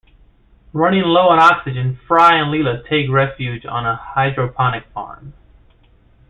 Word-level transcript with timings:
Running 0.73 1.03
low 1.03 1.29
on 1.29 1.37
oxygen, 1.37 1.99
Fry 2.07 2.37
and 2.37 2.51
Leela 2.51 2.83
take 2.89 3.11
refuge 3.11 3.67
on 3.67 3.85
a 3.85 3.95
hydroponic 3.95 4.87
farm. 4.95 5.33